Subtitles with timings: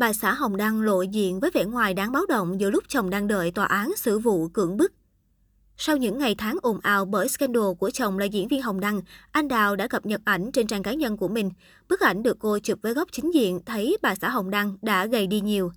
[0.00, 3.10] Bà xã Hồng Đăng lộ diện với vẻ ngoài đáng báo động giữa lúc chồng
[3.10, 4.92] đang đợi tòa án xử vụ cưỡng bức.
[5.76, 9.00] Sau những ngày tháng ồn ào bởi scandal của chồng là diễn viên Hồng Đăng,
[9.32, 11.50] anh Đào đã cập nhật ảnh trên trang cá nhân của mình.
[11.88, 15.06] Bức ảnh được cô chụp với góc chính diện thấy bà xã Hồng Đăng đã
[15.06, 15.72] gầy đi nhiều.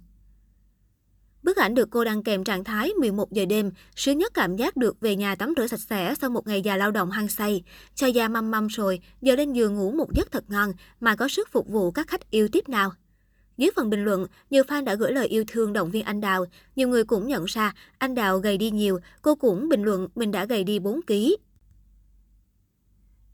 [1.44, 4.78] Bức ảnh được cô đăng kèm trạng thái 11 giờ đêm, sướng nhất cảm giác
[4.78, 7.64] được về nhà tắm rửa sạch sẽ sau một ngày dài lao động hăng say.
[7.96, 11.28] Cho da măm măm rồi, giờ lên giường ngủ một giấc thật ngon mà có
[11.28, 12.94] sức phục vụ các khách yêu tiếp nào.
[13.58, 16.46] Dưới phần bình luận, nhiều fan đã gửi lời yêu thương động viên anh Đào.
[16.76, 20.32] Nhiều người cũng nhận ra anh Đào gầy đi nhiều, cô cũng bình luận mình
[20.32, 21.14] đã gầy đi 4 kg.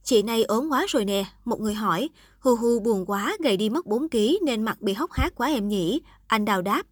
[0.03, 2.09] Chị này ốm quá rồi nè, một người hỏi,
[2.39, 5.47] hu hu buồn quá, gầy đi mất 4 kg nên mặt bị hốc hác quá
[5.47, 6.01] em nhỉ?
[6.27, 6.85] Anh Đào đáp,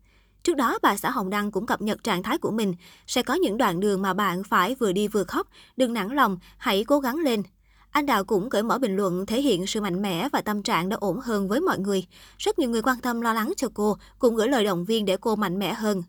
[0.48, 2.73] Trước đó, bà xã Hồng Đăng cũng cập nhật trạng thái của mình.
[3.08, 5.48] Sẽ có những đoạn đường mà bạn phải vừa đi vừa khóc.
[5.78, 7.44] Đừng nản lòng, hãy cố gắng lên.
[7.91, 10.90] Anh Đào cũng cởi mở bình luận thể hiện sự mạnh mẽ và tâm trạng
[10.90, 12.08] đã ổn hơn với mọi người.
[12.38, 15.18] Rất nhiều người quan tâm lo lắng cho cô, cũng gửi lời động viên để
[15.22, 16.04] cô mạnh mẽ hơn.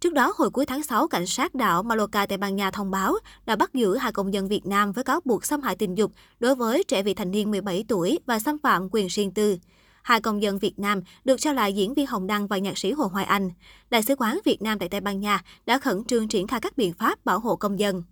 [0.00, 3.14] Trước đó, hồi cuối tháng 6, cảnh sát đảo Mallorca Tây Ban Nha thông báo
[3.46, 6.12] đã bắt giữ hai công dân Việt Nam với cáo buộc xâm hại tình dục
[6.40, 9.58] đối với trẻ vị thành niên 17 tuổi và xâm phạm quyền riêng tư.
[10.02, 12.92] Hai công dân Việt Nam được cho là diễn viên Hồng Đăng và nhạc sĩ
[12.92, 13.50] Hồ Hoài Anh.
[13.90, 16.76] Đại sứ quán Việt Nam tại Tây Ban Nha đã khẩn trương triển khai các
[16.76, 18.02] biện pháp bảo hộ công dân.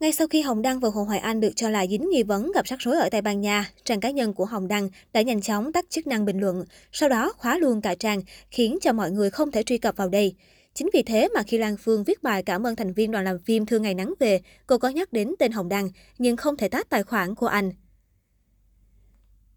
[0.00, 2.52] Ngay sau khi Hồng Đăng và Hồ Hoài Anh được cho là dính nghi vấn
[2.54, 5.40] gặp rắc rối ở Tây Ban Nha, trang cá nhân của Hồng Đăng đã nhanh
[5.40, 9.10] chóng tắt chức năng bình luận, sau đó khóa luôn cả trang, khiến cho mọi
[9.10, 10.34] người không thể truy cập vào đây.
[10.74, 13.38] Chính vì thế mà khi Lan Phương viết bài cảm ơn thành viên đoàn làm
[13.38, 16.68] phim Thương Ngày Nắng Về, cô có nhắc đến tên Hồng Đăng, nhưng không thể
[16.68, 17.72] tắt tài khoản của anh.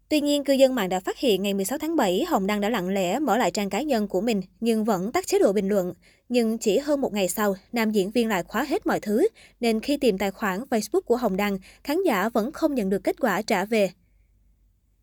[0.08, 2.68] Tuy nhiên, cư dân mạng đã phát hiện ngày 16 tháng 7, Hồng Đăng đã
[2.68, 5.68] lặng lẽ mở lại trang cá nhân của mình, nhưng vẫn tắt chế độ bình
[5.68, 5.92] luận.
[6.32, 9.28] Nhưng chỉ hơn một ngày sau, nam diễn viên lại khóa hết mọi thứ,
[9.60, 13.04] nên khi tìm tài khoản Facebook của Hồng Đăng, khán giả vẫn không nhận được
[13.04, 13.90] kết quả trả về.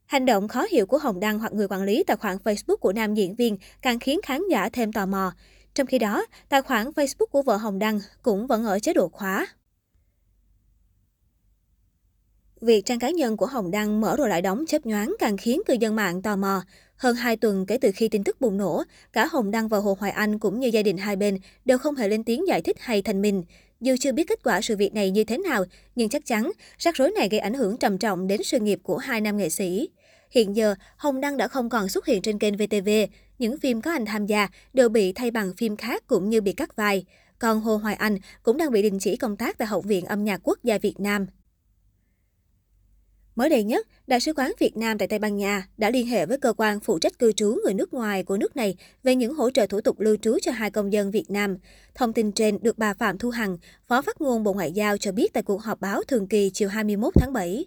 [0.05, 2.93] Hành động khó hiểu của Hồng Đăng hoặc người quản lý tài khoản Facebook của
[2.93, 5.33] nam diễn viên càng khiến khán giả thêm tò mò.
[5.73, 9.09] Trong khi đó, tài khoản Facebook của vợ Hồng Đăng cũng vẫn ở chế độ
[9.09, 9.47] khóa.
[12.61, 15.61] Việc trang cá nhân của Hồng Đăng mở rồi lại đóng chớp nhoáng càng khiến
[15.67, 16.63] cư dân mạng tò mò.
[16.99, 18.83] Hơn 2 tuần kể từ khi tin tức bùng nổ,
[19.13, 21.95] cả Hồng Đăng và Hồ Hoài Anh cũng như gia đình hai bên đều không
[21.95, 23.43] hề lên tiếng giải thích hay thành minh.
[23.81, 25.65] Dù chưa biết kết quả sự việc này như thế nào,
[25.95, 28.97] nhưng chắc chắn rắc rối này gây ảnh hưởng trầm trọng đến sự nghiệp của
[28.97, 29.89] hai nam nghệ sĩ.
[30.31, 32.89] Hiện giờ, Hồng Đăng đã không còn xuất hiện trên kênh VTV.
[33.39, 36.53] Những phim có anh tham gia đều bị thay bằng phim khác cũng như bị
[36.53, 37.05] cắt vai.
[37.39, 40.23] Còn Hồ Hoài Anh cũng đang bị đình chỉ công tác tại Học viện Âm
[40.23, 41.27] nhạc Quốc gia Việt Nam.
[43.39, 46.25] Mới đây nhất, Đại sứ quán Việt Nam tại Tây Ban Nha đã liên hệ
[46.25, 49.33] với cơ quan phụ trách cư trú người nước ngoài của nước này về những
[49.33, 51.57] hỗ trợ thủ tục lưu trú cho hai công dân Việt Nam.
[51.95, 53.57] Thông tin trên được bà Phạm Thu Hằng,
[53.87, 56.69] Phó phát ngôn Bộ Ngoại giao cho biết tại cuộc họp báo thường kỳ chiều
[56.69, 57.65] 21 tháng 7.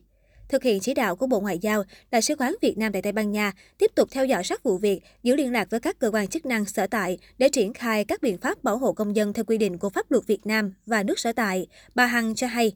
[0.48, 3.12] Thực hiện chỉ đạo của Bộ Ngoại giao, Đại sứ quán Việt Nam tại Tây
[3.12, 6.10] Ban Nha tiếp tục theo dõi sát vụ việc, giữ liên lạc với các cơ
[6.12, 9.32] quan chức năng sở tại để triển khai các biện pháp bảo hộ công dân
[9.32, 11.66] theo quy định của pháp luật Việt Nam và nước sở tại.
[11.94, 12.72] Bà Hằng cho hay,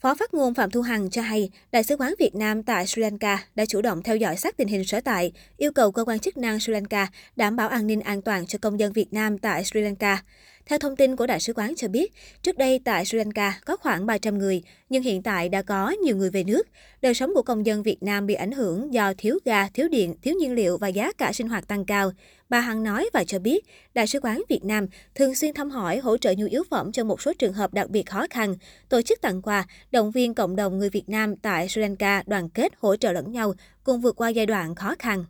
[0.00, 3.02] Phó phát ngôn Phạm Thu Hằng cho hay, Đại sứ quán Việt Nam tại Sri
[3.02, 6.18] Lanka đã chủ động theo dõi sát tình hình sở tại, yêu cầu cơ quan
[6.18, 9.38] chức năng Sri Lanka đảm bảo an ninh an toàn cho công dân Việt Nam
[9.38, 10.22] tại Sri Lanka.
[10.68, 12.12] Theo thông tin của Đại sứ quán cho biết,
[12.42, 16.16] trước đây tại Sri Lanka có khoảng 300 người, nhưng hiện tại đã có nhiều
[16.16, 16.62] người về nước.
[17.02, 20.14] Đời sống của công dân Việt Nam bị ảnh hưởng do thiếu ga, thiếu điện,
[20.22, 22.12] thiếu nhiên liệu và giá cả sinh hoạt tăng cao.
[22.48, 25.98] Bà Hằng nói và cho biết, Đại sứ quán Việt Nam thường xuyên thăm hỏi,
[25.98, 28.54] hỗ trợ nhu yếu phẩm cho một số trường hợp đặc biệt khó khăn,
[28.88, 32.50] tổ chức tặng quà, động viên cộng đồng người Việt Nam tại Sri Lanka đoàn
[32.50, 35.24] kết hỗ trợ lẫn nhau, cùng vượt qua giai đoạn khó khăn.